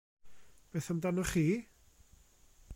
Beth 0.71 0.89
amdanoch 0.91 1.31
chi? 1.31 1.45